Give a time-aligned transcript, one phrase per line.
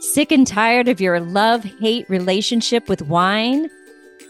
[0.00, 3.68] Sick and tired of your love hate relationship with wine?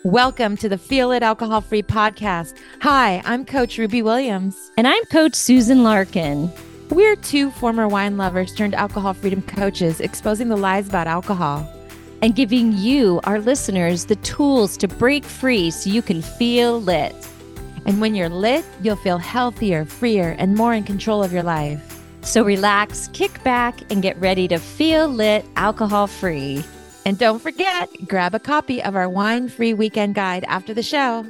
[0.03, 2.57] Welcome to the Feel Lit Alcohol Free podcast.
[2.81, 4.73] Hi, I'm Coach Ruby Williams.
[4.79, 6.51] And I'm Coach Susan Larkin.
[6.89, 11.71] We're two former wine lovers turned alcohol freedom coaches exposing the lies about alcohol
[12.23, 17.15] and giving you, our listeners, the tools to break free so you can feel lit.
[17.85, 21.98] And when you're lit, you'll feel healthier, freer, and more in control of your life.
[22.29, 26.63] So relax, kick back, and get ready to feel lit alcohol free.
[27.07, 31.25] And don't forget, grab a copy of our wine free weekend guide after the show.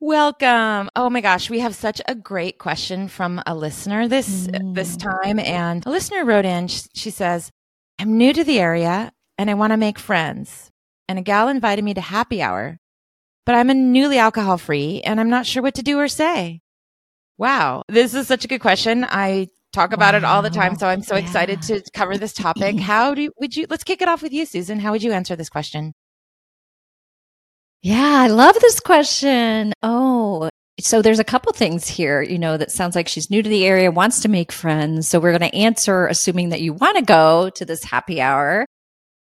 [0.00, 0.88] Welcome.
[0.96, 4.74] Oh my gosh, we have such a great question from a listener this mm.
[4.74, 7.50] this time and a listener wrote in she says,
[7.98, 10.70] "I'm new to the area and I want to make friends.
[11.06, 12.78] And a gal invited me to happy hour,
[13.44, 16.61] but I'm a newly alcohol free and I'm not sure what to do or say."
[17.38, 19.04] Wow, this is such a good question.
[19.08, 20.18] I talk about wow.
[20.18, 21.24] it all the time, so I'm so yeah.
[21.24, 22.78] excited to cover this topic.
[22.80, 23.66] How do you, would you?
[23.68, 24.78] Let's kick it off with you, Susan.
[24.80, 25.92] How would you answer this question?
[27.82, 29.72] Yeah, I love this question.
[29.82, 30.48] Oh,
[30.80, 33.64] so there's a couple things here, you know, that sounds like she's new to the
[33.66, 35.08] area, wants to make friends.
[35.08, 38.66] So we're going to answer assuming that you want to go to this happy hour.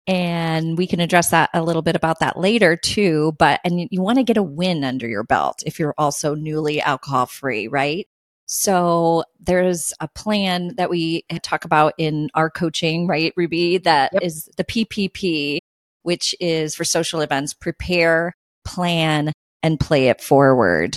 [0.08, 3.36] And we can address that a little bit about that later too.
[3.38, 6.34] But, and you, you want to get a win under your belt if you're also
[6.34, 8.08] newly alcohol free, right?
[8.46, 13.76] So there's a plan that we talk about in our coaching, right, Ruby?
[13.76, 14.22] That yep.
[14.22, 15.58] is the PPP,
[16.02, 18.32] which is for social events, prepare,
[18.64, 20.96] plan, and play it forward.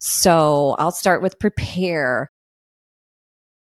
[0.00, 2.28] So I'll start with prepare.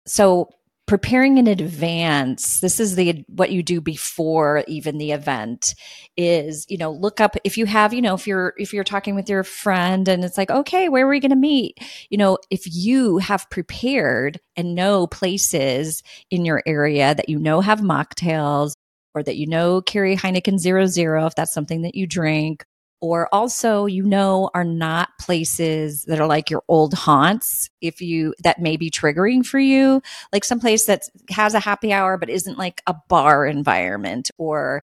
[0.07, 0.49] So
[0.91, 5.77] preparing in advance this is the what you do before even the event
[6.17, 9.15] is you know look up if you have you know if you're if you're talking
[9.15, 11.79] with your friend and it's like okay where are we going to meet?
[12.11, 17.61] You know if you have prepared and know places in your area that you know
[17.61, 18.73] have mocktails
[19.15, 22.65] or that you know carry Heineken zero zero if that's something that you drink
[23.01, 28.35] or also you know are not places that are like your old haunts if you
[28.45, 30.03] that may be triggering for you.
[30.33, 34.83] Like some place that has a happy hour but isn't like a bar environment or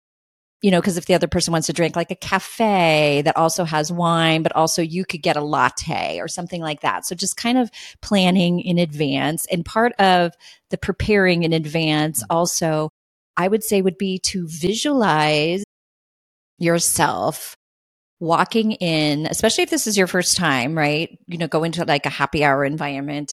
[0.62, 3.64] you know because if the other person wants to drink like a cafe that also
[3.66, 7.06] has wine but also you could get a latte or something like that.
[7.06, 7.72] So just kind of
[8.02, 9.46] planning in advance.
[9.52, 10.34] And part of
[10.70, 12.90] the preparing in advance also
[13.38, 15.64] i would say would be to visualize
[16.60, 17.56] yourself
[18.20, 21.18] walking in, especially if this is your first time, right?
[21.28, 23.34] You know, go into like a happy hour environment,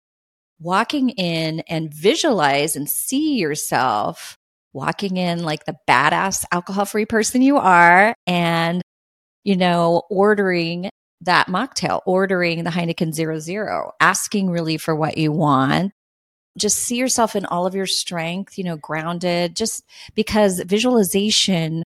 [0.59, 4.37] walking in and visualize and see yourself
[4.73, 8.83] walking in like the badass alcohol free person you are and,
[9.45, 10.89] you know, ordering
[11.23, 15.93] that mocktail, ordering the Heineken zero zero, asking really for what you want.
[16.57, 21.83] Just see yourself in all of your strength, you know, grounded, just because visualization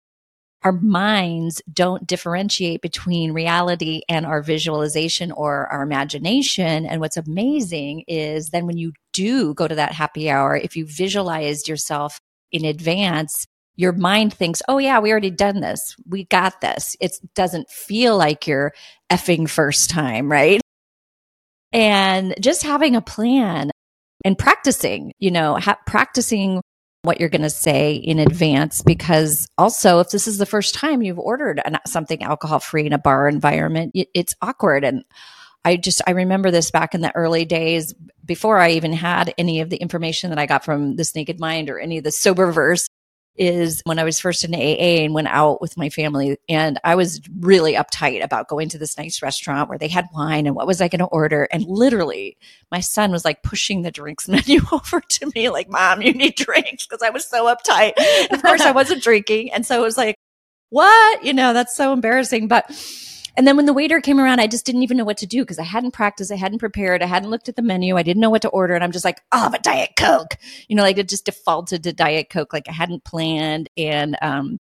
[0.64, 6.86] our minds don't differentiate between reality and our visualization or our imagination.
[6.86, 10.86] And what's amazing is then when you do go to that happy hour, if you
[10.86, 12.20] visualized yourself
[12.52, 15.96] in advance, your mind thinks, oh, yeah, we already done this.
[16.08, 16.96] We got this.
[17.02, 18.74] It doesn't feel like your
[19.12, 20.62] effing first time, right?
[21.72, 23.72] And just having a plan
[24.24, 26.62] and practicing, you know, ha- practicing
[27.04, 31.02] what you're going to say in advance because also if this is the first time
[31.02, 34.84] you've ordered an, something alcohol free in a bar environment it, it's awkward.
[34.84, 35.04] And
[35.66, 37.94] i just i remember this back in the early days
[38.26, 41.70] before i even had any of the information that i got from this naked mind
[41.70, 42.88] or any of the soberverse
[43.36, 46.38] is when I was first in AA and went out with my family.
[46.48, 50.46] And I was really uptight about going to this nice restaurant where they had wine
[50.46, 51.48] and what was I going to order.
[51.52, 52.38] And literally,
[52.72, 56.36] my son was like pushing the drinks menu over to me, like, Mom, you need
[56.36, 57.94] drinks because I was so uptight.
[57.98, 59.52] And of course, I wasn't drinking.
[59.52, 60.16] And so it was like,
[60.70, 61.24] what?
[61.24, 62.48] You know, that's so embarrassing.
[62.48, 62.66] But
[63.36, 65.42] and then when the waiter came around, I just didn't even know what to do
[65.42, 68.22] because I hadn't practiced, I hadn't prepared, I hadn't looked at the menu, I didn't
[68.22, 68.76] know what to order.
[68.76, 70.36] And I'm just like, oh, a Diet Coke.
[70.68, 73.70] You know, like it just defaulted to Diet Coke, like I hadn't planned.
[73.78, 74.58] And, um,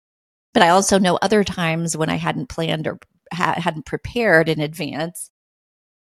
[0.54, 2.98] but I also know other times when I hadn't planned or
[3.32, 5.30] ha- hadn't prepared in advance.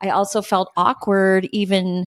[0.00, 2.04] I also felt awkward even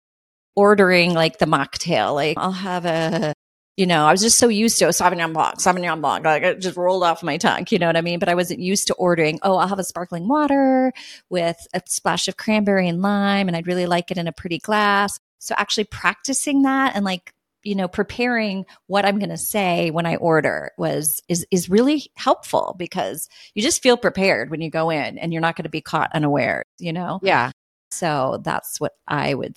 [0.56, 2.14] ordering like the mocktail.
[2.14, 3.34] Like I'll have a
[3.76, 6.25] you know, I was just so used to Sauvignon Blanc, Sauvignon Blanc.
[6.25, 7.67] Like it just rolled off my tongue.
[7.70, 8.19] You know what I mean?
[8.19, 10.93] But I wasn't used to ordering, oh, I'll have a sparkling water
[11.31, 14.58] with a splash of cranberry and lime, and I'd really like it in a pretty
[14.58, 15.19] glass.
[15.38, 17.32] So actually practicing that and like,
[17.62, 22.11] you know, preparing what I'm going to say when I order was, is, is really
[22.17, 25.70] helpful because you just feel prepared when you go in and you're not going to
[25.70, 27.20] be caught unaware, you know?
[27.22, 27.50] Yeah.
[27.90, 29.56] So that's what I would.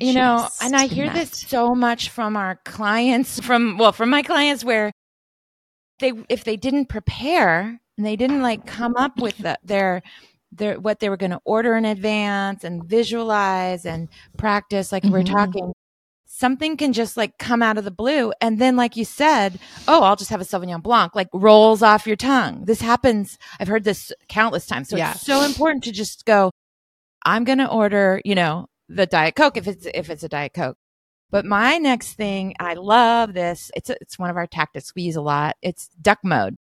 [0.00, 4.22] You know, and I hear this so much from our clients from well, from my
[4.22, 4.92] clients where
[5.98, 10.02] they if they didn't prepare and they didn't like come up with the, their
[10.52, 15.12] their what they were going to order in advance and visualize and practice like mm-hmm.
[15.12, 15.72] we're talking
[16.26, 19.58] something can just like come out of the blue and then like you said
[19.88, 23.68] oh i'll just have a sauvignon blanc like rolls off your tongue this happens i've
[23.68, 25.12] heard this countless times so yeah.
[25.12, 26.50] it's so important to just go
[27.26, 30.52] i'm going to order you know the diet coke if it's if it's a diet
[30.54, 30.76] coke
[31.30, 35.02] but my next thing i love this it's a, it's one of our tactics we
[35.02, 36.56] use a lot it's duck mode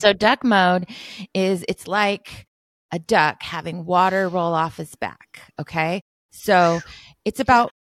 [0.00, 0.88] so duck mode
[1.34, 2.46] is it's like
[2.92, 5.52] a duck having water roll off his back.
[5.58, 6.02] Okay.
[6.32, 6.80] So
[7.24, 7.72] it's about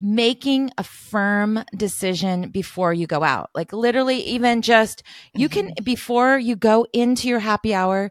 [0.00, 3.50] making a firm decision before you go out.
[3.54, 5.02] Like literally, even just
[5.34, 5.84] you can, mm-hmm.
[5.84, 8.10] before you go into your happy hour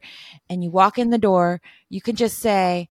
[0.50, 2.90] and you walk in the door, you can just say,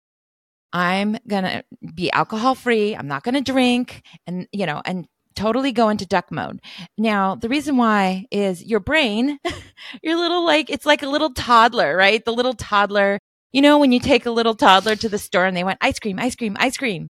[0.73, 1.65] I'm going to
[1.95, 2.95] be alcohol free.
[2.95, 6.61] I'm not going to drink and, you know, and totally go into duck mode.
[6.99, 9.39] Now, the reason why is your brain,
[10.03, 12.25] your little like, it's like a little toddler, right?
[12.25, 13.19] The little toddler
[13.53, 15.99] you know, when you take a little toddler to the store and they want ice
[15.99, 17.09] cream, ice cream, ice cream.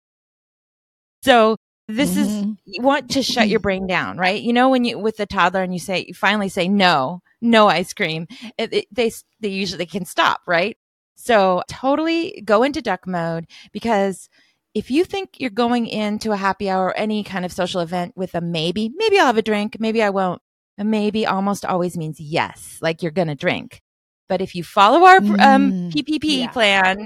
[1.22, 1.58] So
[1.88, 2.22] this mm-hmm.
[2.22, 4.42] is, you want to shut your brain down, right?
[4.42, 7.68] You know, when you, with the toddler and you say, you finally say no, no
[7.68, 8.28] ice cream,
[8.58, 9.12] it, it, they,
[9.42, 10.76] they usually can stop, right?
[11.24, 14.28] So totally go into duck mode because
[14.74, 18.12] if you think you're going into a happy hour or any kind of social event
[18.18, 20.42] with a maybe, maybe I'll have a drink, maybe I won't.
[20.78, 23.80] A maybe almost always means yes, like you're going to drink.
[24.28, 26.48] But if you follow our um, PPP mm, yeah.
[26.50, 27.06] plan,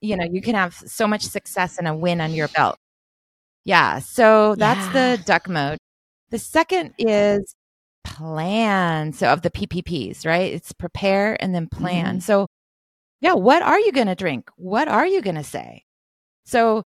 [0.00, 2.78] you know, you can have so much success and a win on your belt.
[3.66, 3.98] Yeah.
[3.98, 5.16] So that's yeah.
[5.16, 5.78] the duck mode.
[6.30, 7.54] The second is
[8.04, 9.12] plan.
[9.12, 10.50] So of the PPPs, right?
[10.54, 12.18] It's prepare and then plan.
[12.18, 12.46] mm So
[13.22, 14.50] yeah, what are you going to drink?
[14.56, 15.84] What are you going to say?
[16.44, 16.82] So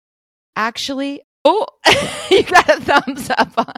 [0.56, 1.66] actually, oh,
[2.30, 3.52] you got a thumbs up.
[3.58, 3.74] On.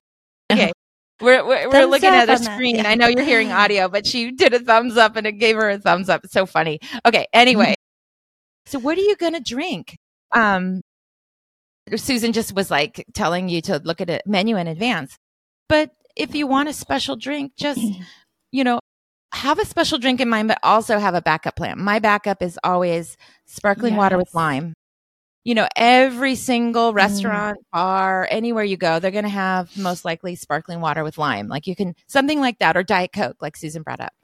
[0.53, 0.73] Okay.
[1.21, 2.77] We're we're, we're looking at a screen.
[2.77, 2.89] Yeah.
[2.89, 5.71] I know you're hearing audio, but she did a thumbs up and it gave her
[5.71, 6.25] a thumbs up.
[6.25, 6.81] It's so funny.
[7.05, 7.27] Okay.
[7.33, 7.75] Anyway,
[8.67, 9.97] so what are you gonna drink?
[10.33, 10.81] Um,
[11.97, 15.17] Susan just was like telling you to look at a menu in advance.
[15.69, 17.81] But if you want a special drink, just
[18.53, 18.81] you know,
[19.35, 21.81] have a special drink in mind, but also have a backup plan.
[21.81, 23.17] My backup is always
[23.47, 23.99] sparkling yes.
[23.99, 24.75] water with lime
[25.45, 26.97] you know, every single mm.
[26.97, 27.71] restaurant, mm.
[27.73, 31.49] bar, anywhere you go, they're going to have most likely sparkling water with lime.
[31.49, 34.15] Like you can, something like that, or Diet Coke, like Susan brought up.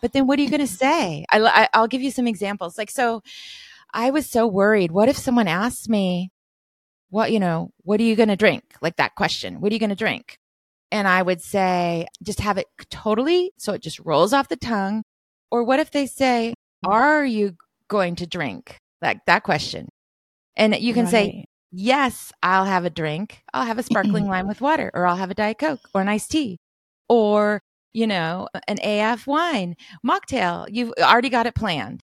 [0.00, 1.26] But then what are you going to say?
[1.30, 2.78] I, I, will give you some examples.
[2.78, 3.22] Like, so
[3.92, 4.92] I was so worried.
[4.92, 6.30] What if someone asked me,
[7.10, 8.62] what, you know, what are you going to drink?
[8.80, 10.38] Like that question, what are you going to drink?
[10.90, 15.02] And I would say, just have it totally so it just rolls off the tongue.
[15.50, 16.54] Or what if they say,
[16.84, 17.56] are you
[17.88, 18.78] going to drink?
[19.02, 19.88] Like that question.
[20.56, 21.10] And you can right.
[21.10, 23.42] say, yes, I'll have a drink.
[23.52, 26.08] I'll have a sparkling lime with water, or I'll have a Diet Coke or an
[26.08, 26.58] iced tea,
[27.08, 27.60] or,
[27.92, 30.66] you know, an AF wine, mocktail.
[30.70, 32.02] You've already got it planned.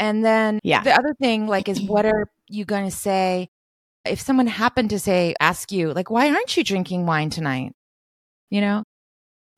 [0.00, 0.82] And then yeah.
[0.82, 3.48] the other thing, like, is what are you going to say
[4.04, 7.72] if someone happened to say, ask you, like, why aren't you drinking wine tonight?
[8.54, 8.84] You know,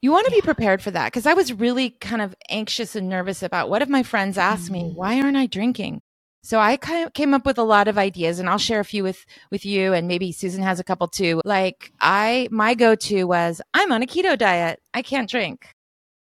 [0.00, 1.12] you want to be prepared for that.
[1.12, 4.70] Cause I was really kind of anxious and nervous about what if my friends asked
[4.70, 4.96] me, mm-hmm.
[4.96, 6.00] why aren't I drinking?
[6.42, 8.86] So I kind of came up with a lot of ideas and I'll share a
[8.86, 11.42] few with, with you and maybe Susan has a couple too.
[11.44, 14.80] Like I, my go-to was I'm on a keto diet.
[14.94, 15.68] I can't drink.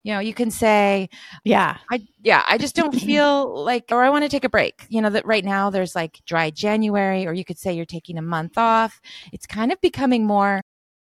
[0.03, 1.07] You know, you can say,
[1.45, 4.85] yeah, I, yeah, I just don't feel like, or I want to take a break.
[4.89, 8.17] You know, that right now there's like dry January, or you could say you're taking
[8.17, 8.99] a month off.
[9.31, 10.61] It's kind of becoming more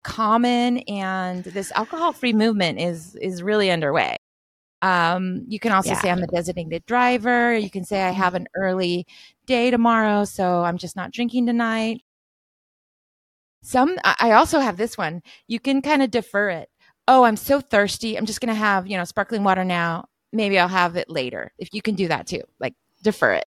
[0.08, 4.16] common and this alcohol free movement is, is really underway.
[4.82, 6.00] Um, you can also yeah.
[6.00, 7.54] say I'm a designated driver.
[7.54, 9.06] You can say I have an early
[9.46, 12.02] day tomorrow, so I'm just not drinking tonight.
[13.64, 15.22] Some, I also have this one.
[15.48, 16.70] You can kind of defer it.
[17.08, 18.18] Oh, I'm so thirsty.
[18.18, 20.06] I'm just going to have, you know, sparkling water now.
[20.32, 21.52] Maybe I'll have it later.
[21.58, 23.46] If you can do that too, like defer it.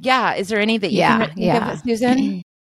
[0.00, 0.34] Yeah.
[0.34, 1.76] Is there any that you yeah, can yeah.
[1.76, 2.42] Susan?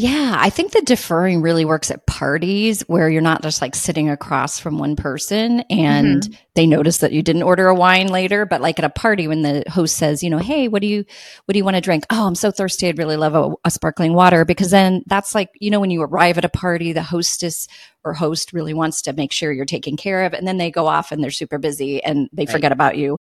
[0.00, 4.08] Yeah, I think the deferring really works at parties where you're not just like sitting
[4.08, 6.34] across from one person and mm-hmm.
[6.54, 9.42] they notice that you didn't order a wine later, but like at a party when
[9.42, 11.04] the host says, you know, hey, what do you
[11.46, 12.04] what do you want to drink?
[12.10, 12.86] Oh, I'm so thirsty.
[12.86, 16.00] I'd really love a, a sparkling water because then that's like, you know, when you
[16.02, 17.66] arrive at a party, the hostess
[18.04, 20.86] or host really wants to make sure you're taken care of and then they go
[20.86, 22.52] off and they're super busy and they right.
[22.52, 23.16] forget about you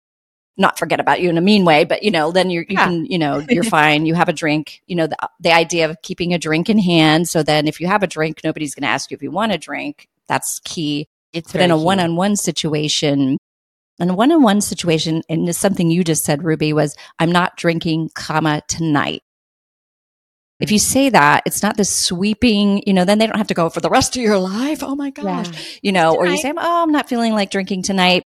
[0.56, 2.86] not forget about you in a mean way, but you know, then you're, you yeah.
[2.86, 4.06] can, you know, you're fine.
[4.06, 7.28] You have a drink, you know, the, the idea of keeping a drink in hand.
[7.28, 9.52] So then if you have a drink, nobody's going to ask you if you want
[9.52, 10.08] a drink.
[10.28, 11.08] That's key.
[11.32, 13.38] It's but in a one on one situation,
[13.98, 17.56] in a one on one situation, and something you just said, Ruby, was I'm not
[17.56, 19.22] drinking, comma, tonight.
[20.60, 23.54] If you say that, it's not this sweeping, you know, then they don't have to
[23.54, 24.82] go for the rest of your life.
[24.82, 25.48] Oh my gosh.
[25.50, 25.78] Yeah.
[25.82, 28.22] You know, or you say, oh, I'm not feeling like drinking tonight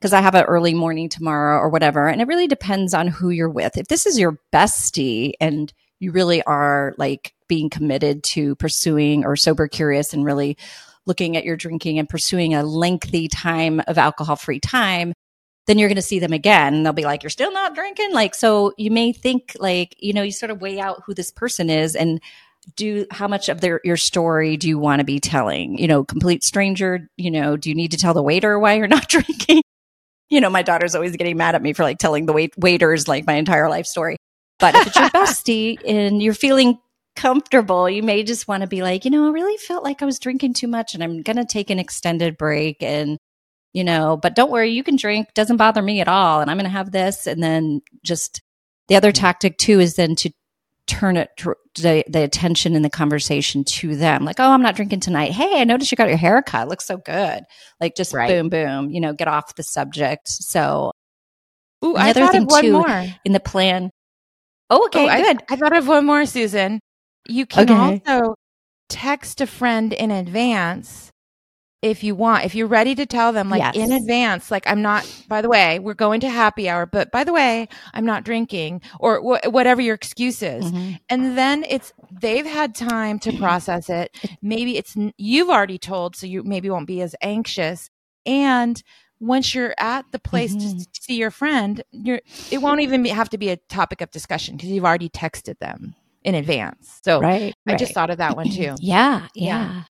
[0.00, 2.08] because I have an early morning tomorrow or whatever.
[2.08, 3.76] And it really depends on who you're with.
[3.76, 9.36] If this is your bestie and you really are like being committed to pursuing or
[9.36, 10.56] sober curious and really
[11.04, 15.12] looking at your drinking and pursuing a lengthy time of alcohol free time,
[15.66, 18.12] then you're going to see them again and they'll be like, you're still not drinking.
[18.14, 21.30] Like, so you may think like, you know, you sort of weigh out who this
[21.30, 22.20] person is and
[22.76, 26.04] do how much of their your story do you want to be telling you know
[26.04, 29.62] complete stranger you know do you need to tell the waiter why you're not drinking
[30.30, 33.08] you know my daughter's always getting mad at me for like telling the wait- waiters
[33.08, 34.16] like my entire life story
[34.58, 36.78] but if it's your bestie and you're feeling
[37.16, 40.04] comfortable you may just want to be like you know i really felt like i
[40.04, 43.18] was drinking too much and i'm going to take an extended break and
[43.72, 46.40] you know, but don't worry, you can drink, doesn't bother me at all.
[46.40, 47.26] And I'm going to have this.
[47.26, 48.42] And then just
[48.88, 50.30] the other tactic too is then to
[50.86, 51.30] turn it
[51.76, 54.24] the, the attention in the conversation to them.
[54.24, 55.32] Like, oh, I'm not drinking tonight.
[55.32, 56.68] Hey, I noticed you got your hair cut.
[56.68, 57.44] looks so good.
[57.80, 58.28] Like just right.
[58.28, 60.28] boom, boom, you know, get off the subject.
[60.28, 60.92] So
[61.84, 63.90] Ooh, I thought thing of one too, more in the plan.
[64.68, 65.42] Oh, okay, oh, good.
[65.48, 66.80] I, I, thought of one more, Susan.
[67.28, 68.00] You can okay.
[68.08, 68.34] also
[68.88, 71.10] text a friend in advance
[71.82, 73.74] if you want, if you're ready to tell them like yes.
[73.74, 77.24] in advance, like I'm not, by the way, we're going to happy hour, but by
[77.24, 80.64] the way, I'm not drinking or wh- whatever your excuse is.
[80.66, 80.92] Mm-hmm.
[81.08, 84.14] And then it's, they've had time to process it.
[84.42, 87.88] Maybe it's, you've already told, so you maybe won't be as anxious.
[88.26, 88.82] And
[89.18, 90.78] once you're at the place mm-hmm.
[90.78, 92.20] to see your friend, you're,
[92.50, 95.58] it won't even be, have to be a topic of discussion because you've already texted
[95.60, 95.94] them
[96.24, 97.00] in advance.
[97.02, 97.78] So right, I right.
[97.78, 98.74] just thought of that one too.
[98.80, 99.72] yeah, yeah.
[99.74, 99.82] yeah.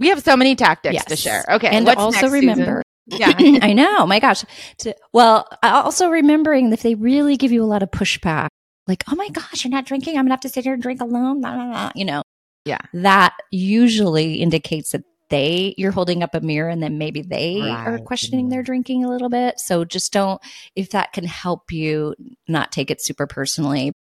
[0.00, 1.04] We have so many tactics yes.
[1.04, 1.44] to share.
[1.48, 1.68] Okay.
[1.68, 3.36] And also next, remember, Susan?
[3.38, 4.06] yeah, I know.
[4.06, 4.44] My gosh.
[4.78, 8.48] To, well, also remembering if they really give you a lot of pushback,
[8.88, 10.16] like, oh my gosh, you're not drinking.
[10.16, 11.42] I'm gonna have to sit here and drink alone.
[11.42, 11.92] Blah, blah, blah.
[11.94, 12.22] You know,
[12.64, 17.60] yeah, that usually indicates that they you're holding up a mirror and then maybe they
[17.60, 17.86] right.
[17.86, 20.42] are questioning their drinking a little bit so just don't
[20.74, 22.14] if that can help you
[22.48, 23.92] not take it super personally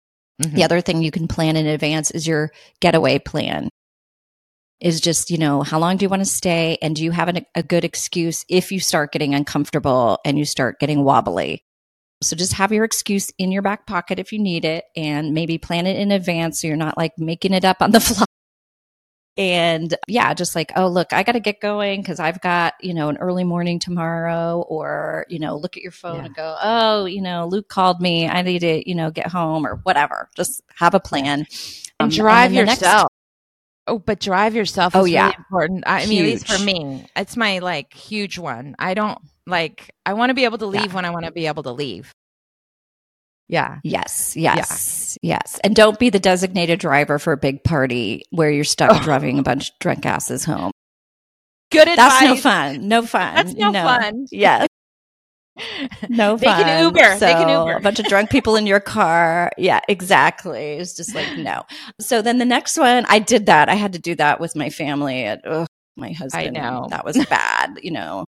[0.42, 0.56] mm-hmm.
[0.56, 2.50] the other thing you can plan in advance is your
[2.80, 3.68] getaway plan
[4.80, 6.78] is just, you know, how long do you want to stay?
[6.80, 10.44] And do you have an, a good excuse if you start getting uncomfortable and you
[10.44, 11.64] start getting wobbly?
[12.22, 15.58] So just have your excuse in your back pocket if you need it and maybe
[15.58, 18.24] plan it in advance so you're not like making it up on the fly.
[19.36, 22.92] And yeah, just like, oh, look, I got to get going because I've got, you
[22.92, 26.24] know, an early morning tomorrow, or, you know, look at your phone yeah.
[26.24, 28.28] and go, oh, you know, Luke called me.
[28.28, 30.28] I need to, you know, get home or whatever.
[30.34, 31.46] Just have a plan.
[32.00, 33.12] And um, drive and yourself.
[33.88, 34.94] Oh, but drive yourself.
[34.94, 35.84] oh, yeah, really important.
[35.86, 38.76] I mean, at least for me, it's my like huge one.
[38.78, 39.90] I don't like.
[40.06, 40.94] I want to be able to leave yeah.
[40.94, 42.12] when I want to be able to leave.
[43.48, 43.78] Yeah.
[43.82, 44.36] Yes.
[44.36, 45.18] Yes.
[45.22, 45.38] Yeah.
[45.38, 45.58] Yes.
[45.64, 49.02] And don't be the designated driver for a big party where you're stuck oh.
[49.02, 50.70] driving a bunch of drunk asses home.
[51.70, 51.96] Good advice.
[51.96, 52.88] That's no fun.
[52.88, 53.34] No fun.
[53.34, 53.82] That's no, no.
[53.82, 54.26] fun.
[54.30, 54.68] Yes
[56.08, 56.38] no fun.
[56.58, 57.16] They can Uber.
[57.18, 57.76] So, they can Uber.
[57.76, 59.50] a bunch of drunk people in your car.
[59.58, 60.72] Yeah, exactly.
[60.72, 61.62] It's just like no.
[62.00, 63.68] So then the next one, I did that.
[63.68, 65.24] I had to do that with my family.
[65.24, 66.56] At, ugh, my husband.
[66.56, 67.80] I know that was bad.
[67.82, 68.24] You know.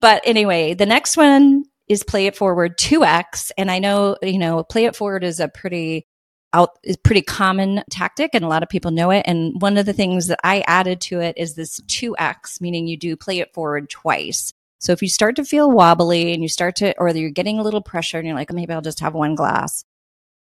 [0.00, 4.62] But anyway, the next one is play it forward 2x and i know you know
[4.64, 6.06] play it forward is a pretty
[6.52, 9.86] out is pretty common tactic and a lot of people know it and one of
[9.86, 13.52] the things that i added to it is this 2x meaning you do play it
[13.54, 14.52] forward twice
[14.82, 17.62] so if you start to feel wobbly and you start to, or you're getting a
[17.62, 19.84] little pressure and you're like, maybe I'll just have one glass,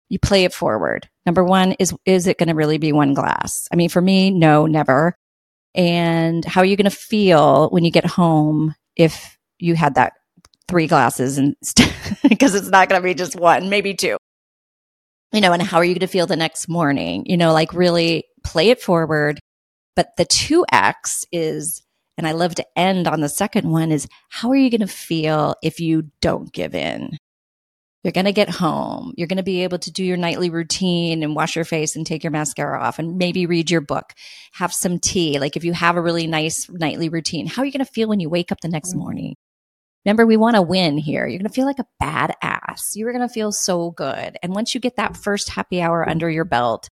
[0.09, 1.09] you play it forward.
[1.25, 3.67] Number one is, is it going to really be one glass?
[3.73, 5.15] I mean, for me, no, never.
[5.73, 10.13] And how are you going to feel when you get home if you had that
[10.67, 11.55] three glasses and
[12.29, 14.17] because it's not going to be just one, maybe two.
[15.33, 17.25] You know, and how are you going to feel the next morning?
[17.25, 19.39] You know, like really play it forward.
[19.95, 21.81] But the 2X is
[22.17, 24.87] and I love to end on the second one is how are you going to
[24.87, 27.17] feel if you don't give in?
[28.03, 29.13] You're going to get home.
[29.17, 32.05] You're going to be able to do your nightly routine and wash your face and
[32.05, 34.13] take your mascara off and maybe read your book,
[34.53, 35.39] have some tea.
[35.39, 38.07] Like if you have a really nice nightly routine, how are you going to feel
[38.07, 38.99] when you wake up the next mm-hmm.
[38.99, 39.35] morning?
[40.05, 41.27] Remember, we want to win here.
[41.27, 42.95] You're going to feel like a badass.
[42.95, 44.37] You're going to feel so good.
[44.41, 46.87] And once you get that first happy hour under your belt,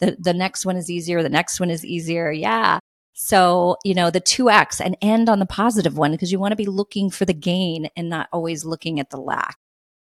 [0.00, 1.22] the, the next one is easier.
[1.22, 2.30] The next one is easier.
[2.30, 2.78] Yeah.
[3.20, 6.56] So, you know, the 2x and end on the positive one because you want to
[6.56, 9.56] be looking for the gain and not always looking at the lack.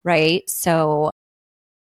[0.05, 0.43] Right.
[0.51, 1.11] So,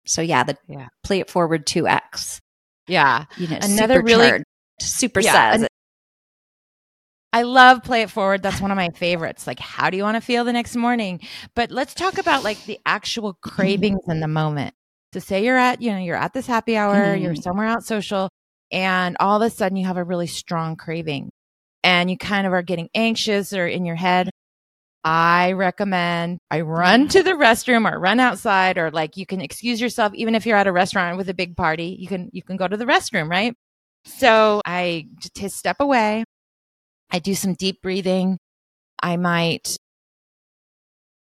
[0.06, 0.90] so yeah, the yeah.
[1.04, 2.42] play it forward 2x.
[2.88, 3.26] Yeah.
[3.38, 4.44] You know, another really
[4.80, 5.62] super yeah, says.
[5.64, 5.68] An-
[7.34, 8.44] I love play it forward.
[8.44, 9.48] That's one of my favorites.
[9.48, 11.22] Like, how do you want to feel the next morning?
[11.56, 14.76] But let's talk about like the actual cravings in the moment.
[15.12, 17.22] So say you're at, you know, you're at this happy hour, mm.
[17.24, 18.30] you're somewhere out social,
[18.76, 21.32] and all of a sudden you have a really strong craving
[21.84, 24.30] and you kind of are getting anxious or in your head.
[25.06, 29.80] I recommend I run to the restroom or run outside or like you can excuse
[29.80, 32.58] yourself even if you're at a restaurant with a big party, you can you can
[32.58, 33.56] go to the restroom, right?
[34.06, 36.26] So I just step away.
[37.12, 38.38] I do some deep breathing.
[39.02, 39.78] I might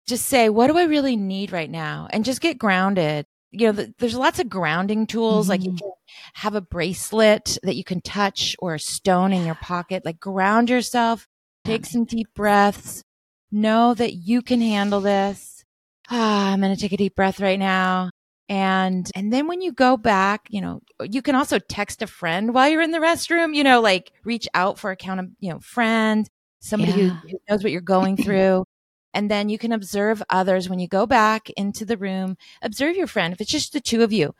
[0.07, 2.07] just say, what do I really need right now?
[2.11, 3.25] And just get grounded.
[3.53, 5.45] You know, the, there's lots of grounding tools.
[5.45, 5.49] Mm-hmm.
[5.49, 5.77] Like you mm-hmm.
[5.77, 5.91] can
[6.33, 10.05] have a bracelet that you can touch or a stone in your pocket.
[10.05, 11.27] Like ground yourself,
[11.63, 13.03] take some deep breaths,
[13.51, 15.63] know that you can handle this.
[16.09, 18.09] Ah, I'm going to take a deep breath right now.
[18.49, 22.53] And, and then when you go back, you know, you can also text a friend
[22.53, 25.51] while you're in the restroom, you know, like reach out for a count of, you
[25.51, 26.29] know, friend,
[26.59, 27.09] somebody yeah.
[27.09, 28.65] who, who knows what you're going through.
[29.13, 32.37] And then you can observe others when you go back into the room.
[32.61, 33.33] Observe your friend.
[33.33, 34.33] If it's just the two of you,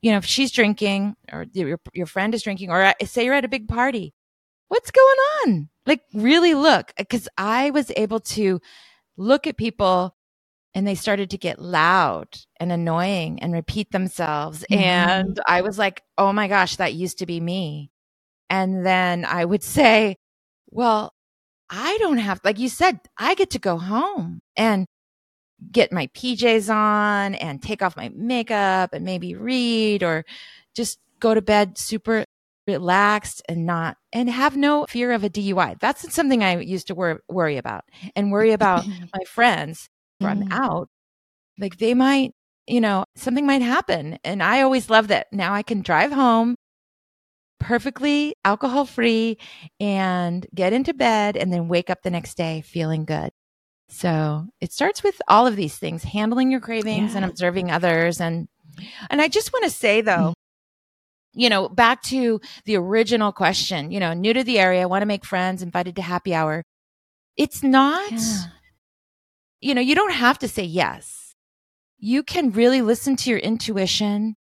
[0.00, 3.34] you know, if she's drinking or your, your friend is drinking, or uh, say you're
[3.34, 4.14] at a big party,
[4.68, 5.68] what's going on?
[5.86, 6.92] Like, really look.
[6.96, 8.60] Because I was able to
[9.16, 10.14] look at people
[10.76, 12.28] and they started to get loud
[12.60, 14.62] and annoying and repeat themselves.
[14.70, 14.82] Mm-hmm.
[14.82, 17.90] And I was like, oh my gosh, that used to be me.
[18.50, 20.18] And then I would say,
[20.68, 21.14] well,
[21.70, 24.86] I don't have, like you said, I get to go home and
[25.72, 30.24] get my PJs on and take off my makeup and maybe read or
[30.74, 32.24] just go to bed super
[32.66, 35.78] relaxed and not and have no fear of a DUI.
[35.80, 40.42] That's something I used to wor- worry about and worry about my friends where I'm
[40.42, 40.52] mm-hmm.
[40.52, 40.88] out.
[41.58, 42.32] Like they might,
[42.66, 44.18] you know, something might happen.
[44.24, 46.56] And I always love that now I can drive home
[47.58, 49.38] perfectly alcohol free
[49.80, 53.30] and get into bed and then wake up the next day feeling good.
[53.88, 57.18] So it starts with all of these things, handling your cravings yeah.
[57.18, 58.20] and observing others.
[58.20, 58.48] And,
[59.10, 61.40] and I just want to say though, mm-hmm.
[61.40, 65.06] you know, back to the original question, you know, new to the area, want to
[65.06, 66.64] make friends, invited to happy hour.
[67.36, 68.38] It's not, yeah.
[69.60, 71.34] you know, you don't have to say yes.
[71.98, 74.36] You can really listen to your intuition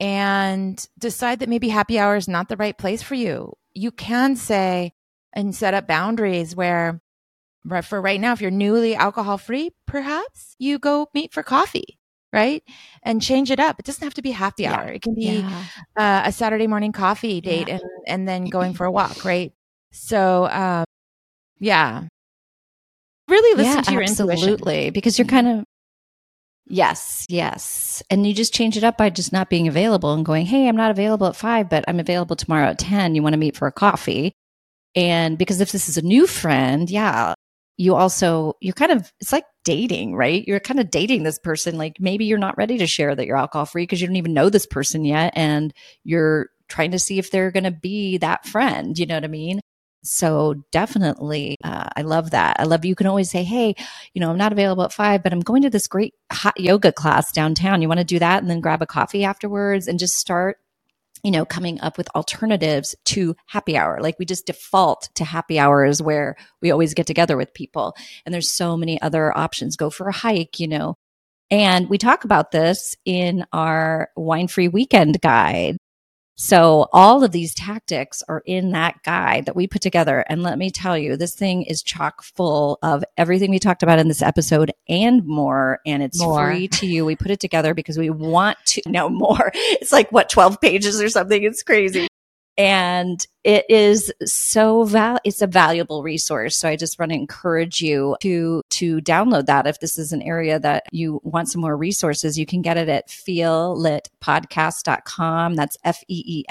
[0.00, 3.52] and decide that maybe happy hour is not the right place for you.
[3.74, 4.94] You can say
[5.34, 7.00] and set up boundaries where,
[7.82, 11.98] for right now, if you're newly alcohol free, perhaps you go meet for coffee,
[12.32, 12.64] right?
[13.02, 13.78] And change it up.
[13.78, 14.74] It doesn't have to be happy yeah.
[14.74, 14.88] hour.
[14.88, 15.64] It can be yeah.
[15.96, 17.74] uh, a Saturday morning coffee date yeah.
[17.74, 19.52] and, and then going for a walk, right?
[19.92, 20.84] So, um,
[21.58, 22.04] yeah.
[23.28, 24.52] Really listen to your absolutely, intuition.
[24.54, 24.90] Absolutely.
[24.90, 25.64] Because you're kind of
[26.72, 28.00] Yes, yes.
[28.10, 30.76] And you just change it up by just not being available and going, Hey, I'm
[30.76, 33.16] not available at five, but I'm available tomorrow at 10.
[33.16, 34.34] You want to meet for a coffee?
[34.94, 37.34] And because if this is a new friend, yeah,
[37.76, 40.46] you also, you're kind of, it's like dating, right?
[40.46, 41.76] You're kind of dating this person.
[41.76, 44.34] Like maybe you're not ready to share that you're alcohol free because you don't even
[44.34, 45.32] know this person yet.
[45.34, 48.96] And you're trying to see if they're going to be that friend.
[48.96, 49.60] You know what I mean?
[50.02, 52.56] So definitely, uh, I love that.
[52.58, 53.74] I love you can always say, Hey,
[54.14, 56.92] you know, I'm not available at five, but I'm going to this great hot yoga
[56.92, 57.82] class downtown.
[57.82, 60.58] You want to do that and then grab a coffee afterwards and just start
[61.22, 63.98] you know, coming up with alternatives to happy hour.
[64.00, 67.94] Like we just default to happy hours where we always get together with people.
[68.24, 69.76] And there's so many other options.
[69.76, 70.94] Go for a hike, you know.
[71.50, 75.76] And we talk about this in our wine free weekend guide.
[76.42, 80.24] So all of these tactics are in that guide that we put together.
[80.26, 83.98] And let me tell you, this thing is chock full of everything we talked about
[83.98, 85.80] in this episode and more.
[85.84, 86.50] And it's more.
[86.50, 87.04] free to you.
[87.04, 89.52] We put it together because we want to know more.
[89.54, 91.42] It's like what, 12 pages or something.
[91.42, 92.08] It's crazy
[92.56, 96.56] and it is so val it's a valuable resource.
[96.56, 99.66] So i just want to encourage you to to download that.
[99.66, 102.88] If this is an area that you want some more resources you can get it
[102.88, 106.44] at feellitpodcast.com that's f-e-e-l-l-i-t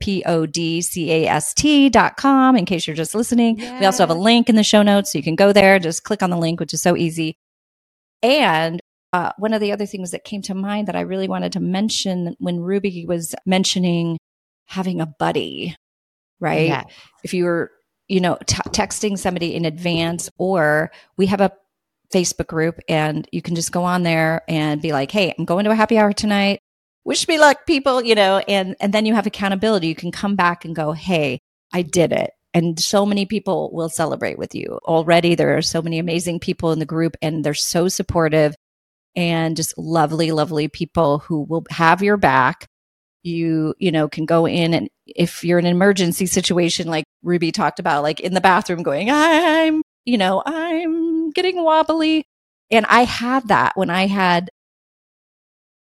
[0.00, 3.56] P-O-D-C-A-S-T dot com in case you're just listening.
[3.56, 6.04] We also have a link in the show notes so you can go there, just
[6.04, 7.36] click on the link, which is so easy.
[8.22, 8.80] And
[9.12, 11.60] uh, one of the other things that came to mind that I really wanted to
[11.60, 14.18] mention when Ruby was mentioning
[14.66, 15.74] having a buddy,
[16.40, 16.68] right?
[16.68, 16.84] Yeah.
[17.24, 17.70] If you were,
[18.06, 21.52] you know, t- texting somebody in advance, or we have a
[22.12, 25.64] Facebook group and you can just go on there and be like, Hey, I'm going
[25.64, 26.60] to a happy hour tonight.
[27.04, 29.88] Wish me luck, people, you know, and, and then you have accountability.
[29.88, 31.40] You can come back and go, Hey,
[31.72, 32.30] I did it.
[32.54, 35.34] And so many people will celebrate with you already.
[35.34, 38.54] There are so many amazing people in the group and they're so supportive
[39.16, 42.66] and just lovely, lovely people who will have your back.
[43.24, 47.52] You, you know, can go in and if you're in an emergency situation, like Ruby
[47.52, 52.24] talked about, like in the bathroom going, I'm, you know, I'm getting wobbly.
[52.70, 54.50] And I had that when I had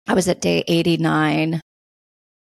[0.07, 1.61] I was at day 89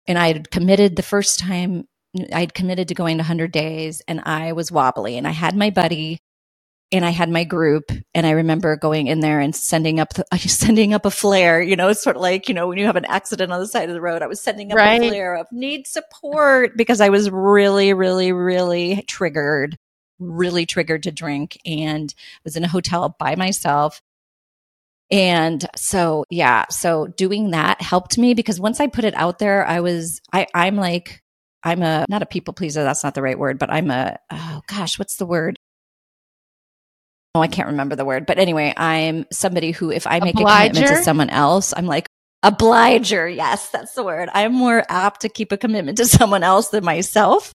[0.06, 1.84] and I had committed the first time
[2.32, 5.70] I'd committed to going to 100 days and I was wobbly and I had my
[5.70, 6.18] buddy
[6.92, 10.24] and I had my group and I remember going in there and sending up the,
[10.38, 12.96] sending up a flare, you know, it's sort of like, you know, when you have
[12.96, 15.02] an accident on the side of the road, I was sending up right.
[15.02, 19.76] a flare of need support because I was really, really, really triggered,
[20.18, 24.00] really triggered to drink and was in a hotel by myself.
[25.10, 29.66] And so, yeah, so doing that helped me because once I put it out there,
[29.66, 31.22] I was, I, I'm like,
[31.62, 32.82] I'm a, not a people pleaser.
[32.84, 35.58] That's not the right word, but I'm a, oh gosh, what's the word?
[37.36, 40.48] Oh, I can't remember the word, but anyway, I'm somebody who, if I make Obliger?
[40.48, 42.06] a commitment to someone else, I'm like,
[42.42, 43.28] obliger.
[43.28, 44.28] Yes, that's the word.
[44.32, 47.52] I'm more apt to keep a commitment to someone else than myself.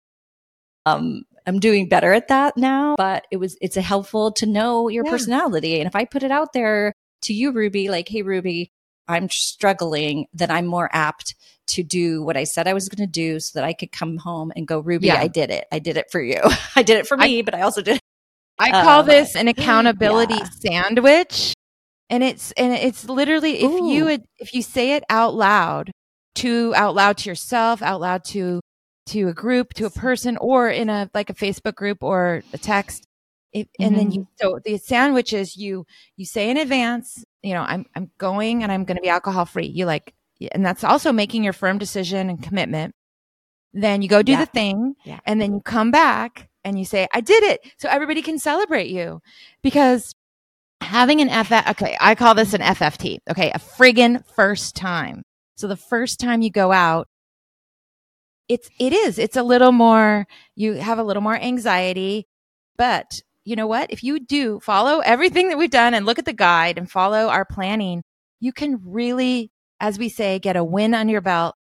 [0.84, 4.88] Um, I'm doing better at that now, but it was, it's a helpful to know
[4.88, 5.10] your yeah.
[5.10, 5.80] personality.
[5.80, 8.70] And if I put it out there to you, Ruby, like, Hey, Ruby,
[9.08, 11.34] I'm struggling, then I'm more apt
[11.68, 14.16] to do what I said I was going to do so that I could come
[14.16, 15.20] home and go, Ruby, yeah.
[15.20, 15.66] I did it.
[15.72, 16.40] I did it for you.
[16.76, 18.00] I did it for me, I, but I also did
[18.58, 20.48] I call um, this an accountability yeah.
[20.50, 21.54] sandwich.
[22.08, 23.90] And it's and it's literally if Ooh.
[23.90, 25.90] you if you say it out loud
[26.36, 28.60] to out loud to yourself, out loud to
[29.06, 32.58] to a group, to a person, or in a like a Facebook group or a
[32.58, 33.06] text.
[33.52, 33.96] It, and mm-hmm.
[33.96, 34.46] then you mm-hmm.
[34.48, 35.84] so the sandwich is you
[36.16, 39.44] you say in advance, you know, I'm I'm going and I'm going to be alcohol
[39.44, 39.66] free.
[39.66, 40.14] You like,
[40.52, 42.94] and that's also making your firm decision and commitment.
[43.72, 44.44] Then you go do yeah.
[44.44, 45.20] the thing, yeah.
[45.26, 47.61] and then you come back and you say, I did it.
[47.79, 49.20] So everybody can celebrate you
[49.62, 50.12] because
[50.81, 53.18] having an FF, okay, I call this an FFT.
[53.31, 53.52] Okay.
[53.52, 55.22] A friggin' first time.
[55.55, 57.07] So the first time you go out,
[58.48, 60.26] it's, it is, it's a little more,
[60.57, 62.26] you have a little more anxiety,
[62.76, 63.90] but you know what?
[63.92, 67.29] If you do follow everything that we've done and look at the guide and follow
[67.29, 68.02] our planning,
[68.40, 69.50] you can really,
[69.81, 71.55] as we say, get a win on your belt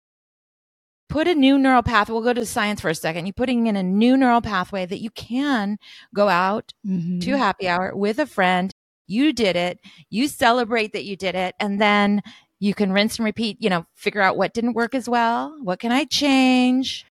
[1.12, 2.14] put a new neural pathway.
[2.14, 3.27] We'll go to science for a second.
[3.27, 5.77] You're putting in a new neural pathway that you can
[6.14, 7.18] go out mm-hmm.
[7.20, 8.72] to happy hour with a friend.
[9.07, 9.79] You did it.
[10.09, 11.55] You celebrate that you did it.
[11.61, 12.22] And then
[12.61, 15.55] you can rinse and repeat, you know, figure out what didn't work as well.
[15.62, 17.05] What can I change?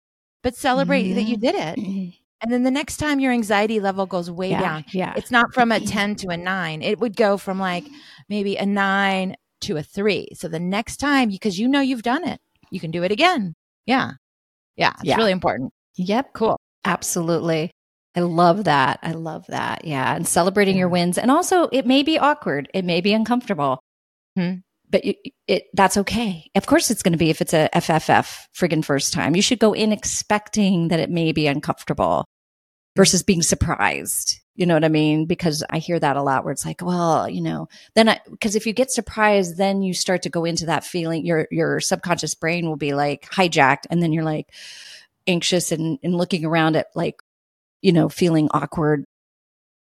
[0.43, 1.17] But celebrate mm-hmm.
[1.17, 1.79] that you did it.
[1.79, 2.11] Mm-hmm.
[2.43, 4.85] And then the next time your anxiety level goes way yeah, down.
[4.93, 5.13] Yeah.
[5.15, 6.81] It's not from a 10 to a nine.
[6.81, 7.85] It would go from like
[8.31, 10.29] maybe a nine to a three.
[10.33, 13.55] So the next time, because you know you've done it, you can do it again.
[13.91, 14.13] Yeah.
[14.77, 14.93] Yeah.
[14.95, 15.17] It's yeah.
[15.17, 15.73] really important.
[15.97, 16.33] Yep.
[16.33, 16.57] Cool.
[16.85, 17.73] Absolutely.
[18.15, 19.01] I love that.
[19.03, 19.85] I love that.
[19.85, 20.15] Yeah.
[20.15, 20.81] And celebrating yeah.
[20.81, 21.19] your wins.
[21.19, 23.81] And also, it may be awkward, it may be uncomfortable.
[24.37, 24.55] Hmm.
[24.89, 25.15] But you,
[25.49, 26.49] it, that's okay.
[26.55, 29.35] Of course, it's going to be if it's a FFF friggin' first time.
[29.35, 32.25] You should go in expecting that it may be uncomfortable
[33.01, 34.41] versus being surprised.
[34.57, 35.25] You know what I mean?
[35.25, 38.57] Because I hear that a lot where it's like, well, you know, then I, because
[38.57, 42.35] if you get surprised, then you start to go into that feeling, your, your subconscious
[42.35, 43.87] brain will be like hijacked.
[43.89, 44.53] And then you're like
[45.27, 47.23] anxious and, and looking around at like,
[47.81, 49.07] you know, feeling awkward.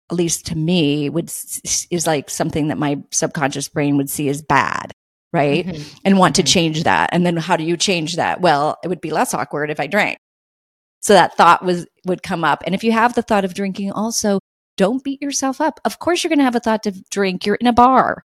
[0.10, 4.42] At least to me would is like something that my subconscious brain would see as
[4.42, 4.94] bad
[5.34, 5.66] right?
[5.66, 5.98] Mm-hmm.
[6.04, 6.48] And want to mm-hmm.
[6.48, 7.10] change that.
[7.14, 8.42] And then how do you change that?
[8.42, 10.18] Well, it would be less awkward if I drank.
[11.02, 12.64] So that thought was would come up.
[12.66, 14.40] And if you have the thought of drinking also,
[14.78, 15.80] don't beat yourself up.
[15.86, 17.46] Of course, you're going to have a thought to drink.
[17.46, 18.24] You're in a bar.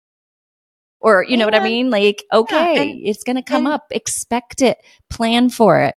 [1.01, 1.89] Or, you know what I mean?
[1.91, 3.87] Like, okay, yeah, and, it's going to come and, up.
[3.91, 4.79] Expect it.
[5.09, 5.95] Plan for it.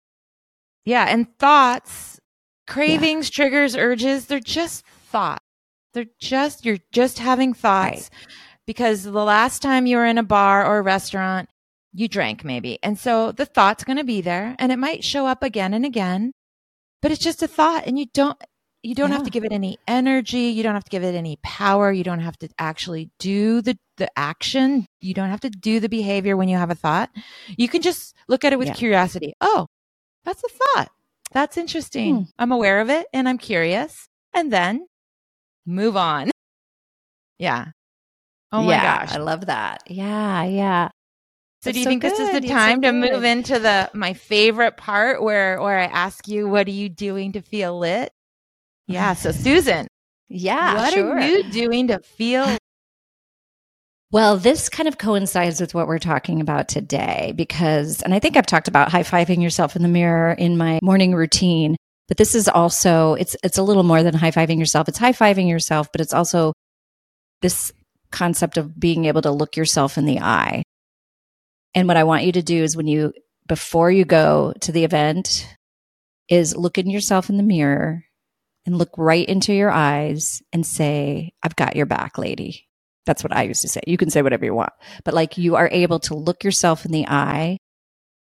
[0.85, 1.07] Yeah.
[1.09, 2.21] And thoughts,
[2.69, 3.35] cravings, yeah.
[3.35, 5.45] triggers, urges, they're just thoughts.
[5.93, 8.33] They're just, you're just having thoughts right.
[8.67, 11.49] because the last time you were in a bar or a restaurant,
[11.93, 12.79] you drank maybe.
[12.83, 15.85] And so the thought's going to be there and it might show up again and
[15.85, 16.33] again,
[17.03, 18.41] but it's just a thought and you don't,
[18.83, 19.17] you don't yeah.
[19.17, 22.03] have to give it any energy you don't have to give it any power you
[22.03, 26.37] don't have to actually do the the action you don't have to do the behavior
[26.37, 27.11] when you have a thought.
[27.57, 28.75] You can just look at it with yeah.
[28.75, 29.35] curiosity.
[29.41, 29.67] Oh
[30.25, 30.91] that's a thought.
[31.33, 32.17] That's interesting.
[32.17, 32.23] Hmm.
[32.39, 34.09] i'm aware of it and i'm curious.
[34.35, 34.87] And then
[35.67, 36.31] move on.
[37.39, 37.67] Yeah.
[38.51, 39.15] Oh my yeah, gosh.
[39.15, 39.83] I love that.
[39.87, 40.89] Yeah yeah
[41.63, 42.13] so do you so think good.
[42.13, 45.85] this is the time so to move into the my favorite part where where I
[45.85, 48.13] ask you what are you doing to feel lit?
[48.87, 49.15] Yeah.
[49.15, 49.87] So, Susan.
[50.29, 50.77] Yeah.
[50.77, 51.19] What sure.
[51.19, 52.57] are you doing to feel?
[54.11, 58.37] Well, this kind of coincides with what we're talking about today because, and I think
[58.37, 61.77] I've talked about high fiving yourself in the mirror in my morning routine,
[62.09, 64.87] but this is also, it's, it's a little more than high fiving yourself.
[64.87, 66.53] It's high fiving yourself, but it's also
[67.41, 67.73] this
[68.11, 70.63] concept of being able to look yourself in the eye.
[71.75, 73.13] And what I want you to do is when you,
[73.47, 75.49] before you go to the event,
[76.29, 78.05] is look in yourself in the mirror
[78.65, 82.69] and look right into your eyes and say, I've got your back, lady.
[83.05, 83.81] That's what I used to say.
[83.87, 84.73] You can say whatever you want,
[85.05, 87.59] but like you are able to look yourself in the eye.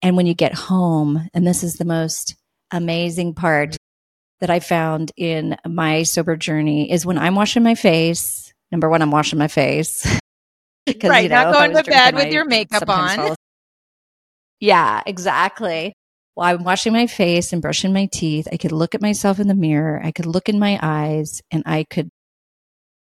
[0.00, 2.36] And when you get home, and this is the most
[2.70, 3.76] amazing part
[4.40, 8.52] that I found in my sober journey is when I'm washing my face.
[8.72, 10.06] Number one, I'm washing my face.
[11.04, 13.36] right, you know, not going to bed with your makeup on.
[14.60, 15.94] Yeah, exactly.
[16.36, 18.48] Well, I'm washing my face and brushing my teeth.
[18.50, 20.00] I could look at myself in the mirror.
[20.02, 22.08] I could look in my eyes and I could,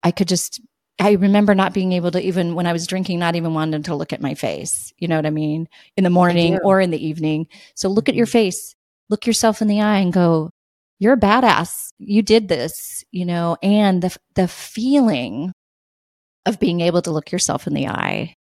[0.01, 0.61] I could just,
[0.97, 3.95] I remember not being able to even when I was drinking, not even wanting to
[3.95, 4.93] look at my face.
[4.97, 5.67] You know what I mean?
[5.97, 7.47] In the morning or in the evening.
[7.75, 8.31] So look at your mm-hmm.
[8.31, 8.75] face,
[9.09, 10.51] look yourself in the eye and go,
[10.99, 11.89] you're a badass.
[11.97, 15.51] You did this, you know, and the, the feeling
[16.45, 18.35] of being able to look yourself in the eye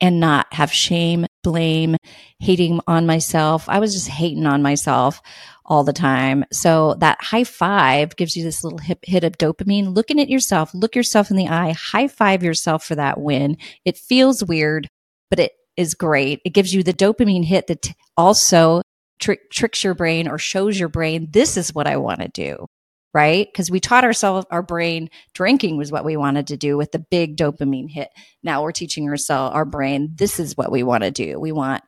[0.00, 1.96] and not have shame, blame,
[2.40, 3.68] hating on myself.
[3.68, 5.20] I was just hating on myself
[5.64, 6.44] all the time.
[6.52, 9.94] So that high five gives you this little hip hit of dopamine.
[9.94, 13.56] Looking at yourself, look yourself in the eye, high five yourself for that win.
[13.84, 14.88] It feels weird,
[15.30, 16.40] but it is great.
[16.44, 18.82] It gives you the dopamine hit that also
[19.20, 22.66] trick, tricks your brain or shows your brain this is what I want to do
[23.14, 23.46] right?
[23.46, 26.98] Because we taught ourselves, our brain, drinking was what we wanted to do with the
[26.98, 28.10] big dopamine hit.
[28.42, 31.38] Now we're teaching ourselves, our brain, this is what we want to do.
[31.38, 31.84] We want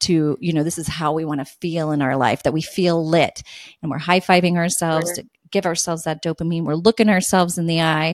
[0.00, 2.60] to, you know, this is how we want to feel in our life, that we
[2.60, 3.42] feel lit.
[3.82, 6.64] And we're high fiving ourselves to give ourselves that dopamine.
[6.64, 8.12] We're looking ourselves in the eye.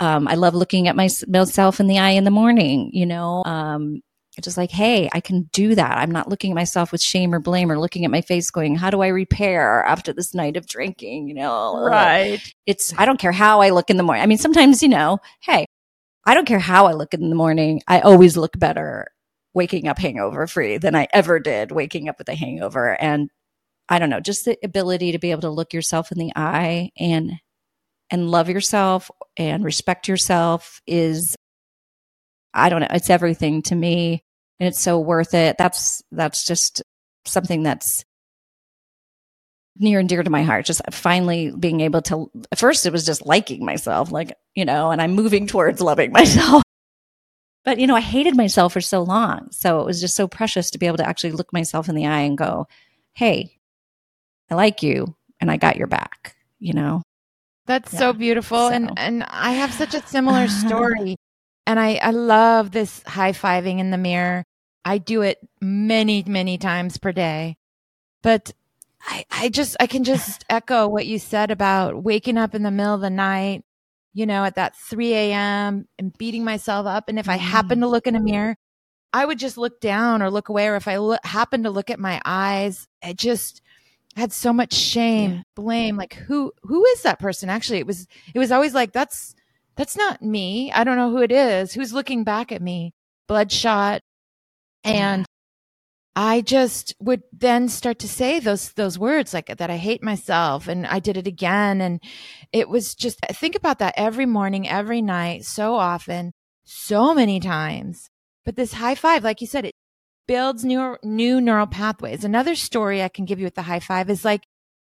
[0.00, 3.44] Um, I love looking at my, myself in the eye in the morning, you know,
[3.46, 4.02] um,
[4.42, 5.98] just like, hey, I can do that.
[5.98, 8.74] I'm not looking at myself with shame or blame or looking at my face going,
[8.74, 11.28] how do I repair after this night of drinking?
[11.28, 12.40] You know, right.
[12.66, 14.22] It's, I don't care how I look in the morning.
[14.22, 15.66] I mean, sometimes, you know, hey,
[16.26, 17.80] I don't care how I look in the morning.
[17.86, 19.08] I always look better
[19.52, 23.00] waking up hangover free than I ever did waking up with a hangover.
[23.00, 23.30] And
[23.88, 26.90] I don't know, just the ability to be able to look yourself in the eye
[26.98, 27.34] and,
[28.10, 31.36] and love yourself and respect yourself is
[32.54, 34.22] I don't know, it's everything to me
[34.60, 35.56] and it's so worth it.
[35.58, 36.82] That's that's just
[37.26, 38.04] something that's
[39.76, 40.66] near and dear to my heart.
[40.66, 44.90] Just finally being able to at first it was just liking myself, like, you know,
[44.90, 46.62] and I'm moving towards loving myself.
[47.64, 49.48] But you know, I hated myself for so long.
[49.50, 52.06] So it was just so precious to be able to actually look myself in the
[52.06, 52.66] eye and go,
[53.14, 53.58] Hey,
[54.50, 57.02] I like you and I got your back, you know?
[57.66, 57.98] That's yeah.
[57.98, 58.68] so beautiful.
[58.68, 58.74] So.
[58.74, 61.16] And and I have such a similar story.
[61.66, 64.44] And I, I love this high fiving in the mirror.
[64.84, 67.56] I do it many, many times per day.
[68.22, 68.52] But
[69.00, 72.70] I, I just, I can just echo what you said about waking up in the
[72.70, 73.64] middle of the night,
[74.12, 75.88] you know, at that 3 a.m.
[75.98, 77.08] and beating myself up.
[77.08, 77.92] And if I happen to mm-hmm.
[77.92, 78.56] look in a mirror,
[79.12, 80.68] I would just look down or look away.
[80.68, 83.62] Or if I look, happen to look at my eyes, it just
[84.16, 85.42] had so much shame, yeah.
[85.54, 85.96] blame.
[85.96, 87.48] Like who, who is that person?
[87.48, 89.34] Actually, it was, it was always like, that's,
[89.76, 90.70] that's not me.
[90.72, 91.72] I don't know who it is.
[91.72, 92.94] Who's looking back at me?
[93.26, 94.02] Bloodshot.
[94.84, 95.26] And mm.
[96.16, 100.68] I just would then start to say those those words like that I hate myself
[100.68, 102.00] and I did it again and
[102.52, 106.32] it was just think about that every morning every night so often
[106.62, 108.10] so many times
[108.44, 109.74] but this high five like you said it
[110.28, 114.08] builds new new neural pathways another story I can give you with the high five
[114.08, 114.44] is like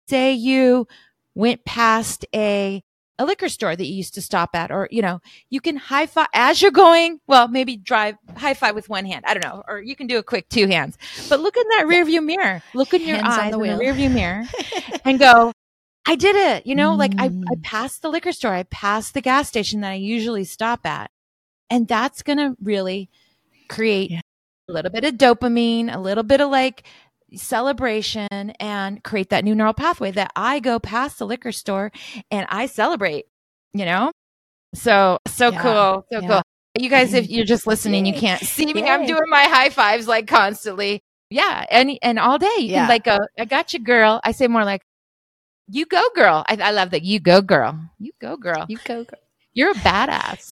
[0.08, 0.86] say you
[1.34, 2.82] went past a
[3.18, 6.06] a liquor store that you used to stop at, or, you know, you can high
[6.06, 7.20] five as you're going.
[7.26, 9.24] Well, maybe drive high five with one hand.
[9.26, 9.62] I don't know.
[9.66, 10.96] Or you can do a quick two hands,
[11.28, 13.92] but look in that rear view mirror, look in your hands eyes in the rear
[13.92, 14.44] view mirror
[15.04, 15.52] and go,
[16.06, 16.66] I did it.
[16.66, 16.98] You know, mm.
[16.98, 17.62] like I, I mm.
[17.62, 18.54] passed the liquor store.
[18.54, 21.10] I passed the gas station that I usually stop at.
[21.70, 23.10] And that's going to really
[23.68, 24.20] create yeah.
[24.68, 26.84] a little bit of dopamine, a little bit of like
[27.34, 31.92] celebration and create that new neural pathway that I go past the liquor store
[32.30, 33.26] and I celebrate,
[33.72, 34.12] you know?
[34.74, 35.62] So, so yeah.
[35.62, 36.06] cool.
[36.12, 36.28] So yeah.
[36.28, 36.42] cool.
[36.78, 38.82] You guys, if you're just listening, you can't see me.
[38.82, 38.88] Yay.
[38.88, 41.00] I'm doing my high fives like constantly.
[41.30, 41.64] Yeah.
[41.70, 42.80] And, and all day you yeah.
[42.80, 44.20] can like go, I got you, girl.
[44.22, 44.82] I say more like,
[45.70, 46.44] you go, girl.
[46.48, 47.02] I, I love that.
[47.02, 47.78] You go, girl.
[47.98, 48.64] You go, girl.
[48.68, 49.20] You go, girl.
[49.52, 50.50] You're a badass.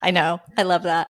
[0.00, 0.40] I know.
[0.56, 1.08] I love that.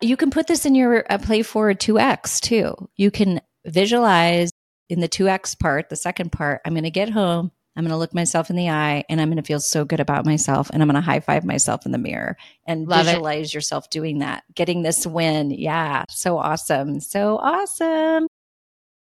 [0.00, 2.88] You can put this in your uh, play forward 2x too.
[2.96, 4.50] You can visualize
[4.88, 7.52] in the 2x part, the second part, I'm going to get home.
[7.76, 10.00] I'm going to look myself in the eye and I'm going to feel so good
[10.00, 13.50] about myself and I'm going to high five myself in the mirror and Love visualize
[13.50, 13.54] it.
[13.54, 15.52] yourself doing that, getting this win.
[15.52, 16.04] Yeah.
[16.08, 16.98] So awesome.
[16.98, 18.26] So awesome.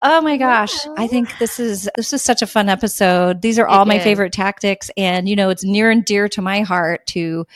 [0.03, 0.87] Oh my gosh.
[0.97, 3.43] I think this is this is such a fun episode.
[3.43, 6.61] These are all my favorite tactics and you know, it's near and dear to my
[6.61, 7.47] heart to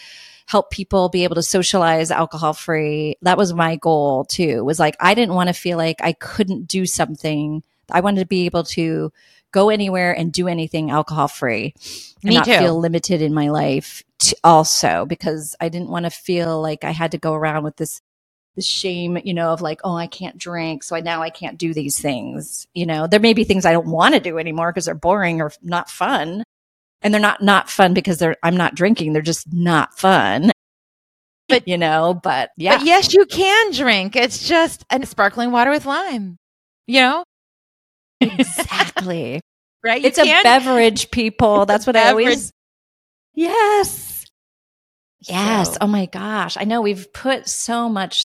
[0.46, 3.16] help people be able to socialize alcohol free.
[3.22, 4.64] That was my goal too.
[4.64, 7.62] Was like I didn't want to feel like I couldn't do something.
[7.90, 9.12] I wanted to be able to
[9.52, 11.74] go anywhere and do anything alcohol free
[12.22, 12.58] and Me not too.
[12.58, 14.02] feel limited in my life
[14.42, 18.00] also because I didn't want to feel like I had to go around with this
[18.56, 21.58] the shame, you know, of like, oh, I can't drink, so I now I can't
[21.58, 22.68] do these things.
[22.72, 25.40] You know, there may be things I don't want to do anymore because they're boring
[25.40, 26.44] or not fun.
[27.04, 30.50] And they're not not fun because they're I'm not drinking, they're just not fun.
[31.46, 32.78] But you know, but yeah.
[32.78, 34.16] But yes, you can drink.
[34.16, 36.38] It's just a sparkling water with lime.
[36.86, 37.24] You know?
[38.18, 39.42] Exactly.
[39.84, 40.00] right?
[40.00, 41.66] You it's a beverage, people.
[41.66, 42.50] That's what I always
[43.34, 44.24] Yes.
[45.20, 45.72] Yes.
[45.72, 46.56] So- Oh my gosh.
[46.58, 48.24] I know we've put so much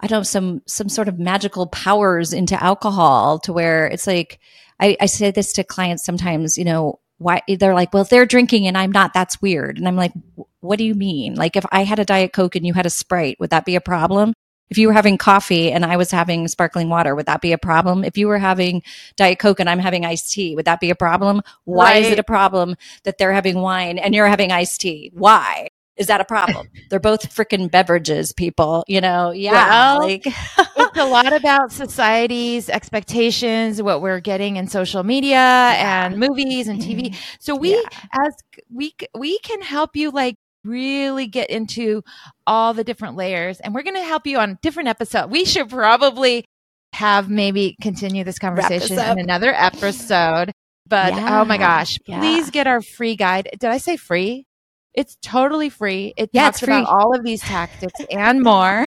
[0.00, 4.38] I don't know some some sort of magical powers into alcohol to where it's like
[4.80, 8.26] I, I say this to clients sometimes, you know, why they're like, well, if they're
[8.26, 9.78] drinking and I'm not, that's weird.
[9.78, 10.12] And I'm like,
[10.60, 11.34] what do you mean?
[11.34, 13.76] Like if I had a Diet Coke and you had a Sprite, would that be
[13.76, 14.32] a problem?
[14.68, 17.58] If you were having coffee and I was having sparkling water, would that be a
[17.58, 18.02] problem?
[18.02, 18.82] If you were having
[19.16, 21.42] Diet Coke and I'm having iced tea, would that be a problem?
[21.64, 22.74] Why is it a problem
[23.04, 25.12] that they're having wine and you're having iced tea?
[25.14, 25.68] Why?
[25.96, 26.68] Is that a problem?
[26.90, 29.30] they're both freaking beverages, people, you know?
[29.30, 29.52] Yeah.
[29.52, 30.24] Well, like,
[30.96, 36.80] it's a lot about society's expectations, what we're getting in social media and movies and
[36.80, 37.14] TV.
[37.38, 37.82] So we, Yeah.
[38.26, 38.34] as
[38.72, 42.02] we, we can help you like really get into
[42.46, 45.30] all the different layers, and we're going to help you on different episodes.
[45.30, 46.44] We should probably
[46.92, 50.50] have maybe continue this conversation in another episode.
[50.88, 52.20] But oh my gosh, Yeah.
[52.20, 53.48] please get our free guide.
[53.58, 54.46] Did I say free?
[54.94, 56.14] It's totally free.
[56.16, 58.84] It Yeah, talks about all of these tactics and more.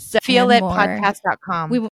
[0.00, 0.70] So And more.
[0.72, 1.70] feelitpodcast.com.
[1.70, 1.88] We-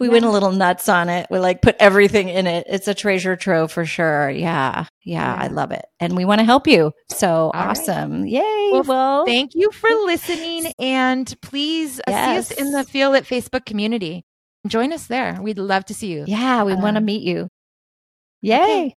[0.00, 1.26] we went a little nuts on it.
[1.28, 2.66] We like put everything in it.
[2.68, 4.30] It's a treasure trove for sure.
[4.30, 4.84] Yeah.
[5.02, 5.34] Yeah.
[5.36, 5.84] I love it.
[5.98, 6.92] And we want to help you.
[7.10, 7.70] So right.
[7.70, 8.24] awesome.
[8.24, 8.68] Yay.
[8.70, 10.72] Well, Well, Thank you for listening.
[10.78, 14.24] And please uh, see us in the Feel Lit Facebook community.
[14.68, 15.36] Join us there.
[15.42, 16.24] We'd love to see you.
[16.28, 17.48] yeah, we want to Um, meet you.
[18.42, 18.54] Yay.
[18.54, 18.94] okay.